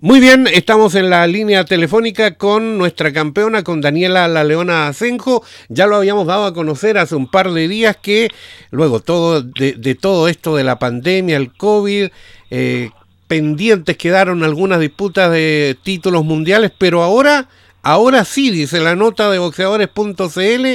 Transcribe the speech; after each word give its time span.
Muy 0.00 0.20
bien, 0.20 0.46
estamos 0.46 0.94
en 0.94 1.10
la 1.10 1.26
línea 1.26 1.64
telefónica 1.64 2.36
con 2.36 2.78
nuestra 2.78 3.12
campeona, 3.12 3.64
con 3.64 3.80
Daniela 3.80 4.28
La 4.28 4.44
Leona 4.44 4.86
Asenjo. 4.86 5.42
Ya 5.68 5.88
lo 5.88 5.96
habíamos 5.96 6.28
dado 6.28 6.44
a 6.44 6.54
conocer 6.54 6.98
hace 6.98 7.16
un 7.16 7.28
par 7.28 7.50
de 7.50 7.66
días 7.66 7.96
que 7.96 8.28
luego 8.70 9.00
todo 9.00 9.42
de, 9.42 9.98
todo 10.00 10.28
esto 10.28 10.54
de 10.54 10.62
la 10.62 10.78
pandemia, 10.78 11.36
el 11.36 11.52
COVID, 11.52 12.10
eh, 12.50 12.90
pendientes 13.26 13.96
quedaron 13.96 14.44
algunas 14.44 14.78
disputas 14.78 15.32
de 15.32 15.76
títulos 15.82 16.24
mundiales, 16.24 16.70
pero 16.78 17.02
ahora, 17.02 17.48
ahora 17.88 18.24
sí, 18.24 18.50
dice 18.50 18.80
la 18.80 18.94
nota 18.94 19.30
de 19.30 19.38
boxeadores.cl, 19.38 20.66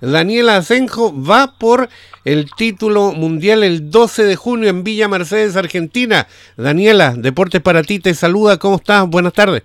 Daniela 0.00 0.56
Asenjo 0.56 1.12
va 1.12 1.54
por 1.58 1.88
el 2.24 2.48
título 2.54 3.10
mundial 3.10 3.64
el 3.64 3.90
12 3.90 4.22
de 4.22 4.36
junio 4.36 4.68
en 4.68 4.84
Villa 4.84 5.08
Mercedes, 5.08 5.56
Argentina. 5.56 6.28
Daniela, 6.56 7.14
Deportes 7.16 7.60
para 7.60 7.82
ti, 7.82 7.98
te 7.98 8.14
saluda, 8.14 8.58
¿cómo 8.58 8.76
estás? 8.76 9.08
Buenas 9.08 9.32
tardes. 9.32 9.64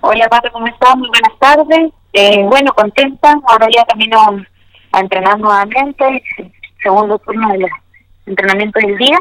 Hola, 0.00 0.26
Pato, 0.30 0.50
¿cómo 0.52 0.66
estás? 0.66 0.96
Muy 0.96 1.08
buenas 1.08 1.38
tardes. 1.38 1.92
Eh, 2.14 2.42
bueno, 2.44 2.72
contenta, 2.72 3.34
ahora 3.48 3.68
ya 3.74 3.84
camino 3.84 4.18
a 4.92 5.00
entrenar 5.00 5.38
nuevamente, 5.38 6.22
segundo 6.82 7.18
turno 7.18 7.48
del 7.52 7.66
entrenamiento 8.24 8.80
del 8.80 8.96
día, 8.96 9.18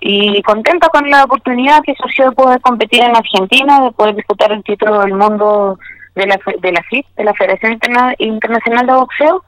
y 0.00 0.42
contenta 0.42 0.88
con 0.90 1.08
la 1.08 1.24
oportunidad 1.24 1.80
que 1.82 1.94
surgió 1.94 2.28
de 2.28 2.36
poder 2.36 2.60
competir 2.60 3.02
en 3.02 3.16
Argentina, 3.16 3.80
de 3.80 3.92
poder 3.92 4.14
disputar 4.14 4.52
el 4.52 4.62
título 4.62 5.00
del 5.00 5.14
mundo 5.14 5.78
de 6.16 6.26
la 6.26 6.40
de 6.58 6.72
la 6.72 6.82
FIT, 6.82 7.06
de 7.16 7.24
la 7.24 7.34
Federación 7.34 7.78
Internacional 8.18 8.86
de 8.86 8.92
Boxeo, 8.92 9.44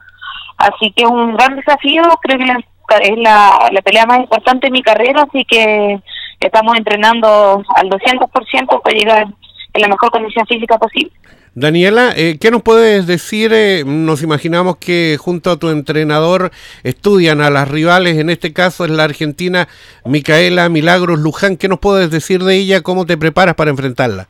Así 0.59 0.91
que 0.93 1.05
un 1.05 1.35
gran 1.35 1.55
desafío, 1.55 2.03
creo 2.21 2.37
que 2.37 2.43
es 2.43 3.17
la, 3.17 3.81
pelea 3.81 4.05
más 4.05 4.19
importante 4.19 4.67
de 4.67 4.71
mi 4.71 4.83
carrera, 4.83 5.25
así 5.27 5.45
que 5.45 5.97
estamos 6.41 6.77
entrenando 6.77 7.63
al 7.75 7.89
200% 7.89 8.81
para 8.81 8.97
llegar 8.97 9.27
en 9.73 9.81
la 9.81 9.87
mejor 9.87 10.11
condición 10.11 10.45
física 10.45 10.77
posible. 10.77 11.13
Daniela, 11.55 12.11
eh, 12.15 12.37
¿qué 12.41 12.51
nos 12.51 12.61
puedes 12.61 13.07
decir? 13.07 13.51
Eh, 13.53 13.83
nos 13.85 14.21
imaginamos 14.21 14.75
que 14.77 15.17
junto 15.17 15.49
a 15.49 15.57
tu 15.57 15.69
entrenador 15.69 16.51
estudian 16.83 17.39
a 17.39 17.49
las 17.49 17.69
rivales, 17.69 18.17
en 18.17 18.29
este 18.29 18.51
caso 18.51 18.83
es 18.83 18.91
la 18.91 19.05
argentina 19.05 19.69
Micaela 20.03 20.67
Milagros 20.67 21.19
Luján. 21.19 21.55
¿Qué 21.55 21.69
nos 21.69 21.79
puedes 21.79 22.11
decir 22.11 22.43
de 22.43 22.55
ella? 22.55 22.81
¿Cómo 22.81 23.05
te 23.05 23.17
preparas 23.17 23.55
para 23.55 23.71
enfrentarla? 23.71 24.27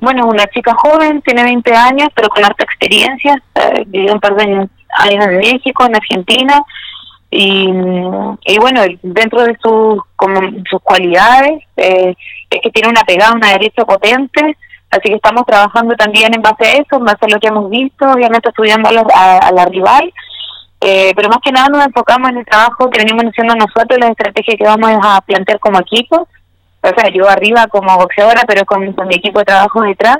Bueno, 0.00 0.26
una 0.26 0.46
chica 0.46 0.74
joven, 0.74 1.20
tiene 1.22 1.44
20 1.44 1.74
años, 1.74 2.08
pero 2.14 2.28
con 2.28 2.44
harta 2.44 2.64
experiencia. 2.64 3.42
Eh, 3.54 3.84
vivió 3.86 4.14
un 4.14 4.20
par 4.20 4.34
de 4.34 4.44
años 4.44 5.26
en 5.26 5.38
México, 5.38 5.84
en 5.84 5.94
Argentina, 5.94 6.62
y, 7.30 7.68
y 8.44 8.58
bueno, 8.58 8.82
dentro 9.02 9.44
de 9.44 9.56
sus 9.62 10.02
como 10.16 10.40
sus 10.68 10.80
cualidades, 10.82 11.62
eh, 11.76 12.14
es 12.50 12.60
que 12.60 12.70
tiene 12.70 12.88
una 12.88 13.04
pegada, 13.04 13.34
una 13.34 13.52
derecha 13.52 13.84
potente, 13.84 14.56
así 14.90 15.02
que 15.08 15.14
estamos 15.14 15.46
trabajando 15.46 15.94
también 15.94 16.34
en 16.34 16.42
base 16.42 16.66
a 16.66 16.72
eso, 16.72 16.96
en 16.96 17.04
base 17.04 17.24
a 17.26 17.28
lo 17.28 17.38
que 17.38 17.48
hemos 17.48 17.70
visto, 17.70 18.04
obviamente 18.10 18.48
estudiando 18.48 18.88
a 18.88 18.92
la, 18.92 19.02
a, 19.02 19.52
la 19.52 19.64
rival, 19.66 20.12
eh, 20.80 21.12
pero 21.14 21.28
más 21.28 21.38
que 21.44 21.52
nada 21.52 21.68
nos 21.68 21.86
enfocamos 21.86 22.30
en 22.30 22.38
el 22.38 22.46
trabajo 22.46 22.90
que 22.90 22.98
venimos 22.98 23.24
haciendo 23.24 23.54
nosotros, 23.54 24.00
las 24.00 24.10
estrategias 24.10 24.56
que 24.56 24.64
vamos 24.64 24.90
a 25.00 25.20
plantear 25.20 25.60
como 25.60 25.78
equipo, 25.78 26.26
o 26.82 26.88
sea, 26.88 27.10
yo 27.10 27.28
arriba 27.28 27.66
como 27.66 27.96
boxeadora, 27.96 28.42
pero 28.46 28.64
con, 28.64 28.80
mi 28.80 29.14
equipo 29.14 29.38
de 29.40 29.44
trabajo 29.44 29.82
detrás, 29.82 30.18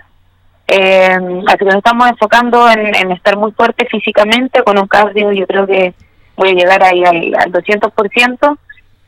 eh, 0.69 1.17
así 1.47 1.59
que 1.59 1.65
nos 1.65 1.77
estamos 1.77 2.09
enfocando 2.09 2.69
en, 2.71 3.11
estar 3.13 3.37
muy 3.37 3.53
fuerte 3.53 3.87
físicamente, 3.87 4.63
con 4.63 4.79
un 4.79 4.87
cardio 4.87 5.33
yo 5.33 5.47
creo 5.47 5.67
que 5.67 5.95
voy 6.37 6.51
a 6.51 6.55
llegar 6.55 6.83
ahí 6.83 7.05
al, 7.05 7.35
al 7.35 7.53
200%. 7.53 8.59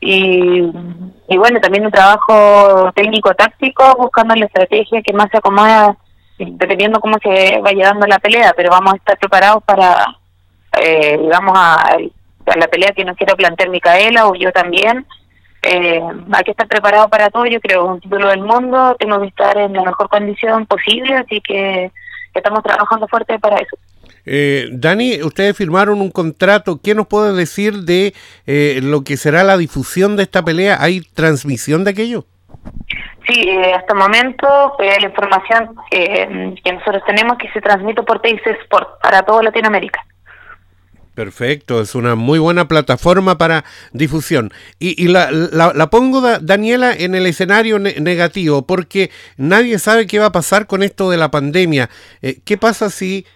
Y, 0.05 0.69
y 1.29 1.37
bueno, 1.37 1.61
también 1.61 1.85
un 1.85 1.91
trabajo 1.91 2.91
técnico-táctico, 2.93 3.95
buscando 3.97 4.35
la 4.35 4.45
estrategia 4.45 5.01
que 5.01 5.13
más 5.13 5.29
se 5.31 5.37
acomoda, 5.37 5.95
dependiendo 6.37 6.99
cómo 6.99 7.17
se 7.23 7.59
vaya 7.61 7.87
dando 7.87 8.05
la 8.07 8.19
pelea, 8.19 8.53
pero 8.57 8.69
vamos 8.69 8.93
a 8.93 8.97
estar 8.97 9.17
preparados 9.17 9.63
para, 9.63 10.17
eh, 10.81 11.17
digamos, 11.21 11.53
a, 11.55 11.95
a 12.47 12.57
la 12.57 12.67
pelea 12.67 12.91
que 12.91 13.05
nos 13.05 13.15
quiera 13.15 13.35
plantear 13.35 13.69
Micaela 13.69 14.27
o 14.27 14.35
yo 14.35 14.51
también 14.51 15.05
eh, 15.63 16.01
hay 16.31 16.43
que 16.43 16.51
estar 16.51 16.67
preparado 16.67 17.09
para 17.09 17.29
todo, 17.29 17.45
yo 17.45 17.59
creo, 17.59 17.85
un 17.85 18.01
título 18.01 18.29
del 18.29 18.41
mundo, 18.41 18.95
tengo 18.99 19.19
que 19.21 19.27
estar 19.27 19.57
en 19.57 19.73
la 19.73 19.83
mejor 19.83 20.09
condición 20.09 20.65
posible, 20.65 21.15
así 21.15 21.41
que 21.41 21.91
estamos 22.33 22.63
trabajando 22.63 23.07
fuerte 23.07 23.39
para 23.39 23.57
eso. 23.57 23.77
Eh, 24.25 24.69
Dani, 24.71 25.21
ustedes 25.21 25.55
firmaron 25.55 26.01
un 26.01 26.11
contrato. 26.11 26.79
¿Qué 26.81 26.95
nos 26.95 27.07
puede 27.07 27.33
decir 27.33 27.79
de 27.83 28.13
eh, 28.45 28.79
lo 28.81 29.03
que 29.03 29.17
será 29.17 29.43
la 29.43 29.57
difusión 29.57 30.15
de 30.15 30.23
esta 30.23 30.43
pelea? 30.43 30.77
¿Hay 30.79 31.01
transmisión 31.01 31.83
de 31.83 31.91
aquello? 31.91 32.25
Sí, 33.27 33.41
eh, 33.47 33.73
hasta 33.73 33.93
el 33.93 33.99
momento 33.99 34.75
eh, 34.79 34.99
la 34.99 35.07
información 35.07 35.75
que 35.89 36.73
nosotros 36.73 37.03
tenemos 37.05 37.37
que 37.37 37.49
se 37.51 37.61
transmite 37.61 38.03
por 38.03 38.21
TIC 38.21 38.45
Sport 38.63 39.01
para 39.01 39.23
toda 39.23 39.43
Latinoamérica. 39.43 40.05
Perfecto, 41.15 41.79
es 41.79 41.93
una 41.93 42.15
muy 42.15 42.39
buena 42.39 42.67
plataforma 42.67 43.37
para 43.37 43.65
difusión. 43.91 44.51
Y, 44.79 45.07
la, 45.09 45.29
la, 45.31 45.89
pongo, 45.91 46.21
Daniela, 46.21 46.91
en 46.91 47.13
el 47.13 47.27
escenario 47.27 47.77
negativo, 47.77 48.63
porque 48.63 49.11
nadie 49.37 49.77
sabe 49.77 50.07
qué 50.07 50.17
va 50.17 50.27
a 50.27 50.31
pasar 50.31 50.65
con 50.65 50.81
esto 50.81 51.11
de 51.11 51.17
la 51.17 51.29
pandemia. 51.29 51.91
Eh, 52.23 52.39
¿Qué 52.43 52.57
pasa 52.57 52.89
si 52.89 53.27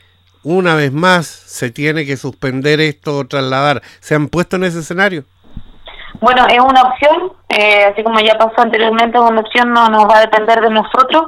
una 0.42 0.74
vez 0.74 0.92
más 0.92 1.28
se 1.28 1.70
tiene 1.70 2.06
que 2.08 2.18
suspender 2.18 2.80
esto 2.80 3.18
o 3.18 3.28
trasladar? 3.28 3.84
¿Se 4.00 4.16
han 4.16 4.28
puesto 4.28 4.56
en 4.56 4.64
ese 4.64 4.80
escenario? 4.80 5.26
Bueno, 6.20 6.48
es 6.48 6.60
una 6.60 6.82
opción, 6.82 7.32
eh, 7.50 7.86
así 7.86 8.02
como 8.02 8.20
ya 8.22 8.40
pasó 8.40 8.60
anteriormente, 8.60 9.20
es 9.20 9.24
una 9.24 9.42
opción, 9.42 9.72
no 9.72 9.88
nos 9.90 10.06
va 10.06 10.18
a 10.18 10.22
depender 10.22 10.62
de 10.62 10.72
nosotros, 10.72 11.26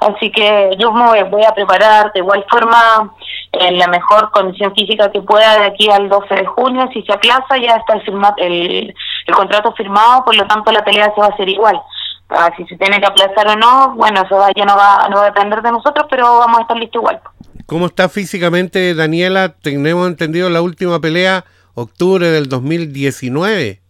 así 0.00 0.32
que 0.32 0.70
yo 0.78 0.92
me 0.92 1.24
voy 1.24 1.44
a 1.44 1.52
preparar 1.52 2.10
de 2.14 2.20
igual 2.20 2.42
forma 2.48 3.12
en 3.52 3.78
la 3.78 3.88
mejor 3.88 4.30
condición 4.30 4.74
física 4.74 5.10
que 5.10 5.20
pueda 5.22 5.58
de 5.58 5.66
aquí 5.66 5.90
al 5.90 6.08
12 6.08 6.34
de 6.34 6.46
junio. 6.46 6.88
Si 6.92 7.02
se 7.02 7.12
aplaza, 7.12 7.58
ya 7.60 7.76
está 7.76 7.94
el, 8.38 8.94
el, 9.26 9.34
contrato 9.34 9.72
firmado, 9.72 10.24
por 10.24 10.36
lo 10.36 10.46
tanto 10.46 10.70
la 10.70 10.84
pelea 10.84 11.12
se 11.14 11.20
va 11.20 11.26
a 11.26 11.30
hacer 11.30 11.48
igual. 11.48 11.80
Ah, 12.28 12.50
si 12.56 12.64
se 12.66 12.76
tiene 12.76 13.00
que 13.00 13.06
aplazar 13.06 13.48
o 13.48 13.56
no, 13.56 13.94
bueno, 13.96 14.22
eso 14.22 14.40
ya 14.54 14.64
no 14.64 14.76
va, 14.76 15.08
no 15.08 15.16
va 15.16 15.22
a 15.22 15.30
depender 15.30 15.62
de 15.62 15.72
nosotros, 15.72 16.06
pero 16.08 16.38
vamos 16.38 16.58
a 16.58 16.62
estar 16.62 16.76
listos 16.76 17.00
igual. 17.00 17.20
¿Cómo 17.66 17.86
está 17.86 18.08
físicamente 18.08 18.94
Daniela? 18.94 19.54
Tenemos 19.60 20.06
entendido 20.08 20.48
la 20.48 20.62
última 20.62 21.00
pelea, 21.00 21.44
octubre 21.74 22.28
del 22.28 22.48
2019. 22.48 23.80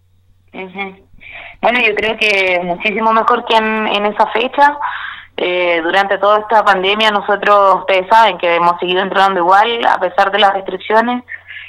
Bueno, 1.62 1.78
yo 1.87 1.94
creo 1.94 2.16
que 2.19 2.60
muchísimo 2.65 3.12
mejor 3.12 3.44
que 3.44 3.56
en, 3.56 3.87
en 3.88 4.06
esa 4.06 4.27
fecha. 4.28 4.78
Eh, 5.43 5.81
durante 5.83 6.19
toda 6.19 6.41
esta 6.41 6.62
pandemia 6.62 7.11
nosotros, 7.11 7.77
ustedes 7.77 8.06
saben 8.09 8.37
que 8.37 8.56
hemos 8.56 8.78
seguido 8.78 9.01
entrenando 9.01 9.41
igual, 9.41 9.87
a 9.87 9.99
pesar 9.99 10.31
de 10.31 10.39
las 10.39 10.53
restricciones. 10.53 11.25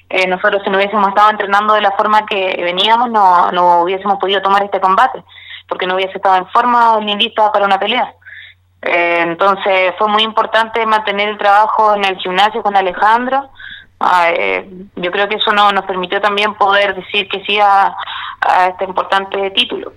Eh, 0.10 0.28
nosotros 0.28 0.62
si 0.62 0.70
no 0.70 0.78
hubiésemos 0.78 1.08
estado 1.08 1.30
entrenando 1.30 1.74
de 1.76 1.80
la 1.80 1.92
forma 1.92 2.26
que 2.26 2.60
veníamos, 2.62 3.10
no, 3.10 3.50
no 3.54 3.84
hubiésemos 3.84 4.20
podido 4.20 4.42
tomar 4.42 4.62
este 4.62 4.82
combate, 4.82 5.24
porque 5.70 5.88
no 5.88 5.96
hubiese 5.96 6.18
estado 6.18 6.36
en 6.36 6.48
forma 6.48 7.00
ni 7.00 7.16
lista 7.16 7.50
para 7.54 7.64
una 7.64 7.80
pelea. 7.80 8.14
Eh, 8.82 9.22
entonces 9.22 9.94
fue 9.98 10.10
muy 10.10 10.24
importante 10.24 10.86
mantener 10.86 11.30
el 11.30 11.38
trabajo 11.38 11.96
en 11.96 12.04
el 12.04 12.18
gimnasio 12.18 12.62
con 12.62 12.76
Alejandro. 12.76 13.52
Ah, 14.02 14.32
yo 14.98 15.12
creo 15.12 15.30
que 15.30 15.36
eso 15.36 15.54
no, 15.54 15.72
nos 15.72 15.86
permitió 15.86 16.20
también 16.20 16.56
poder 16.56 16.94
decir 16.94 17.30
que 17.30 17.42
sí 17.46 17.58
a 17.62 17.96
este 18.68 18.84
importante 18.84 19.50
título. 19.52 19.94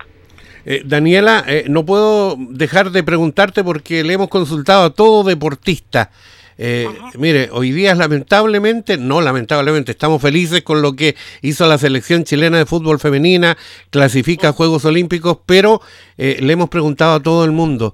Eh, 0.67 0.83
Daniela, 0.85 1.45
eh, 1.47 1.67
no 1.69 1.85
puedo 1.85 2.37
dejar 2.39 2.91
de 2.91 3.03
preguntarte 3.03 3.63
porque 3.63 4.03
le 4.03 4.15
hemos 4.15 4.29
consultado 4.29 4.85
a 4.85 4.91
todo 4.91 5.23
deportista. 5.23 6.11
Eh, 6.57 6.89
mire, 7.19 7.51
hoy 7.53 7.73
día 7.73 7.95
lamentablemente, 7.95 8.97
no 8.97 9.21
lamentablemente, 9.21 9.93
estamos 9.93 10.23
felices 10.23 10.63
con 10.63 10.83
lo 10.83 10.95
que 10.95 11.17
hizo 11.43 11.67
la 11.67 11.79
selección 11.79 12.25
chilena 12.25 12.59
de 12.59 12.67
fútbol 12.67 13.01
femenina, 13.01 13.57
clasifica 13.91 14.51
a 14.51 14.53
Juegos 14.53 14.85
Olímpicos, 14.85 15.39
pero 15.45 15.81
le 16.17 16.53
hemos 16.53 16.69
preguntado 16.69 17.17
a 17.17 17.21
todo 17.21 17.45
el 17.45 17.51
mundo, 17.51 17.93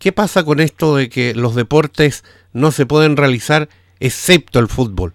¿qué 0.00 0.10
pasa 0.10 0.44
con 0.44 0.58
esto 0.58 0.96
de 0.96 1.08
que 1.08 1.34
los 1.34 1.54
deportes 1.54 2.24
no 2.52 2.72
se 2.72 2.84
pueden 2.84 3.16
realizar 3.16 3.68
excepto 4.00 4.58
el 4.58 4.66
fútbol? 4.66 5.14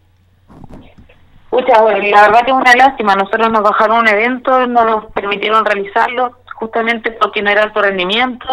Pucha, 1.50 1.82
la 1.82 2.22
verdad 2.22 2.46
que 2.46 2.52
es 2.52 2.58
una 2.58 2.76
lástima, 2.76 3.16
nosotros 3.16 3.52
nos 3.52 3.62
bajaron 3.62 4.00
un 4.00 4.08
evento, 4.08 4.68
no 4.68 4.86
nos 4.86 5.12
permitieron 5.12 5.66
realizarlo, 5.66 6.38
justamente 6.56 7.12
porque 7.12 7.42
no 7.42 7.50
era 7.50 7.64
alto 7.64 7.82
rendimiento, 7.82 8.48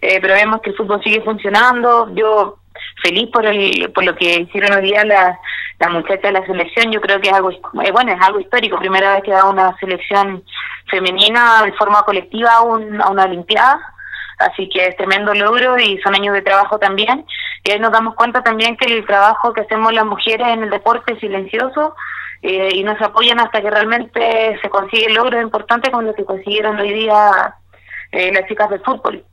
eh, 0.00 0.18
pero 0.20 0.34
vemos 0.34 0.60
que 0.60 0.70
el 0.70 0.76
fútbol 0.76 1.02
sigue 1.02 1.22
funcionando. 1.22 2.12
Yo 2.14 2.58
feliz 3.02 3.28
por 3.32 3.44
el 3.46 3.90
por 3.92 4.04
lo 4.04 4.14
que 4.14 4.40
hicieron 4.40 4.72
hoy 4.72 4.82
día 4.82 5.04
la, 5.04 5.38
la 5.78 5.88
muchacha 5.90 6.28
de 6.28 6.32
la 6.32 6.46
selección. 6.46 6.92
Yo 6.92 7.00
creo 7.00 7.20
que 7.20 7.28
es 7.28 7.34
algo 7.34 7.50
eh, 7.50 7.92
bueno, 7.92 8.12
es 8.12 8.20
algo 8.20 8.40
histórico. 8.40 8.78
Primera 8.78 9.14
vez 9.14 9.22
que 9.22 9.32
da 9.32 9.48
una 9.48 9.76
selección 9.78 10.42
femenina 10.90 11.62
de 11.64 11.72
forma 11.72 12.02
colectiva 12.02 12.54
a, 12.54 12.62
un, 12.62 13.00
a 13.00 13.10
una 13.10 13.24
Olimpiada. 13.24 13.80
Así 14.38 14.68
que 14.68 14.86
es 14.86 14.96
tremendo 14.96 15.34
logro 15.34 15.78
y 15.78 15.98
son 15.98 16.14
años 16.14 16.34
de 16.34 16.42
trabajo 16.42 16.78
también. 16.78 17.24
Y 17.64 17.70
ahí 17.70 17.78
nos 17.78 17.92
damos 17.92 18.14
cuenta 18.14 18.42
también 18.42 18.76
que 18.76 18.92
el 18.92 19.06
trabajo 19.06 19.52
que 19.52 19.60
hacemos 19.60 19.92
las 19.92 20.04
mujeres 20.04 20.48
en 20.48 20.64
el 20.64 20.70
deporte 20.70 21.18
silencioso 21.20 21.94
eh, 22.42 22.70
y 22.74 22.82
nos 22.82 23.00
apoyan 23.00 23.40
hasta 23.40 23.62
que 23.62 23.70
realmente 23.70 24.58
se 24.60 24.68
consigue 24.68 25.10
logros 25.10 25.42
importantes 25.42 25.90
como 25.90 26.02
lo 26.02 26.14
que 26.14 26.24
consiguieron 26.24 26.78
hoy 26.78 26.92
día 26.92 27.54
eh, 28.10 28.32
las 28.32 28.46
chicas 28.48 28.68
del 28.68 28.80
fútbol. 28.80 29.24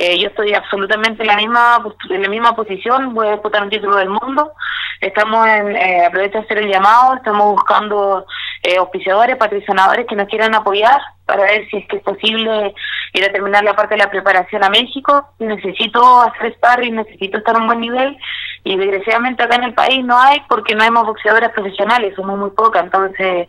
Eh, 0.00 0.16
yo 0.16 0.28
estoy 0.28 0.54
absolutamente 0.54 1.22
en 1.24 1.26
la 1.26 1.36
misma 1.36 1.82
en 2.10 2.22
la 2.22 2.28
misma 2.28 2.54
posición, 2.54 3.14
voy 3.14 3.26
a 3.26 3.32
disputar 3.32 3.64
un 3.64 3.70
título 3.70 3.96
del 3.96 4.10
mundo. 4.10 4.52
Estamos 5.00 5.44
en, 5.48 5.74
eh, 5.74 6.06
aprovecho 6.06 6.38
de 6.38 6.44
hacer 6.44 6.58
el 6.58 6.70
llamado, 6.70 7.16
estamos 7.16 7.52
buscando 7.52 8.24
eh, 8.62 8.76
auspiciadores, 8.76 9.36
patrocinadores 9.36 10.06
que 10.06 10.14
nos 10.14 10.28
quieran 10.28 10.54
apoyar 10.54 11.00
para 11.26 11.42
ver 11.42 11.68
si 11.68 11.78
es 11.78 11.88
que 11.88 11.96
es 11.96 12.02
posible 12.04 12.74
ir 13.12 13.24
a 13.24 13.32
terminar 13.32 13.64
la 13.64 13.74
parte 13.74 13.94
de 13.94 14.04
la 14.04 14.10
preparación 14.10 14.62
a 14.62 14.70
México. 14.70 15.30
Necesito 15.40 16.20
hacer 16.20 16.54
sparring, 16.54 16.94
necesito 16.94 17.38
estar 17.38 17.56
a 17.56 17.58
un 17.58 17.66
buen 17.66 17.80
nivel 17.80 18.16
y 18.64 18.76
desgraciadamente 18.76 19.42
acá 19.42 19.56
en 19.56 19.64
el 19.64 19.74
país 19.74 20.04
no 20.04 20.18
hay 20.18 20.40
porque 20.48 20.74
no 20.74 20.82
hay 20.82 20.90
más 20.90 21.04
boxeadoras 21.04 21.52
profesionales, 21.52 22.14
somos 22.16 22.38
muy 22.38 22.50
pocas, 22.50 22.84
entonces 22.84 23.48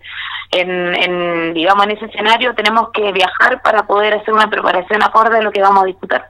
en, 0.52 0.96
en 0.96 1.54
digamos 1.54 1.86
en 1.86 1.92
ese 1.92 2.06
escenario 2.06 2.56
tenemos 2.56 2.90
que 2.92 3.12
viajar 3.12 3.62
para 3.62 3.86
poder 3.86 4.14
hacer 4.14 4.34
una 4.34 4.50
preparación 4.50 5.04
acorde 5.04 5.38
a 5.38 5.42
lo 5.42 5.52
que 5.52 5.62
vamos 5.62 5.84
a 5.84 5.88
disputar. 5.88 6.30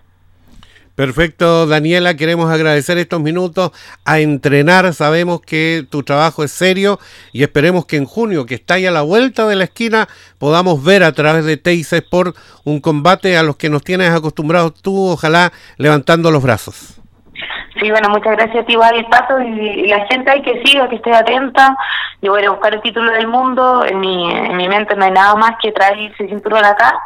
Perfecto, 1.00 1.66
Daniela, 1.66 2.18
queremos 2.18 2.52
agradecer 2.52 2.98
estos 2.98 3.22
minutos 3.22 3.72
a 4.04 4.20
entrenar. 4.20 4.94
Sabemos 4.94 5.40
que 5.40 5.88
tu 5.90 6.04
trabajo 6.04 6.44
es 6.44 6.52
serio 6.52 7.00
y 7.32 7.44
esperemos 7.44 7.86
que 7.86 7.96
en 7.96 8.04
junio, 8.04 8.46
que 8.46 8.56
está 8.56 8.74
ahí 8.74 8.86
a 8.86 8.92
la 8.92 9.02
vuelta 9.02 9.48
de 9.48 9.56
la 9.56 9.64
esquina, 9.64 10.10
podamos 10.40 10.84
ver 10.84 11.06
a 11.06 11.14
través 11.14 11.46
de 11.46 11.56
Teis 11.56 11.96
por 12.12 12.34
un 12.66 12.82
combate 12.82 13.38
a 13.38 13.44
los 13.44 13.56
que 13.56 13.70
nos 13.70 13.82
tienes 13.82 14.10
acostumbrados 14.12 14.74
tú, 14.82 15.12
ojalá 15.12 15.54
levantando 15.78 16.32
los 16.32 16.44
brazos. 16.44 16.99
Sí, 17.77 17.92
bueno, 17.92 18.10
muchas 18.10 18.36
gracias 18.36 18.63
a 18.63 18.66
ti, 18.66 18.74
Igual, 18.74 19.06
Pato, 19.10 19.39
y, 19.39 19.88
la 19.88 20.06
gente 20.07 20.31
hay 20.31 20.42
que 20.42 20.62
siga, 20.63 20.89
que 20.89 20.95
esté 20.95 21.13
atenta. 21.13 21.77
Yo 22.21 22.31
voy 22.31 22.44
a 22.44 22.50
buscar 22.50 22.74
el 22.74 22.81
título 22.81 23.12
del 23.12 23.27
mundo, 23.27 23.86
en 23.86 24.00
mi, 24.00 24.31
en 24.31 24.57
mi 24.57 24.68
mente 24.68 24.95
no 24.95 25.06
hay 25.06 25.12
nada 25.12 25.36
más 25.36 25.51
que 25.62 25.71
traer 25.71 26.00
ese 26.00 26.27
cinturón 26.27 26.66
acá 26.66 27.00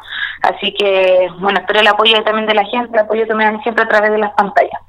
Así 0.43 0.73
que, 0.73 1.29
bueno, 1.39 1.59
espero 1.59 1.79
el 1.79 1.87
apoyo 1.87 2.21
también 2.23 2.45
de 2.45 2.53
la 2.53 2.65
gente, 2.65 2.89
el 2.91 2.99
apoyo 2.99 3.25
que 3.25 3.33
me 3.33 3.45
dan 3.45 3.63
siempre 3.63 3.85
a 3.85 3.87
través 3.87 4.11
de 4.11 4.17
las 4.17 4.33
pantallas. 4.33 4.81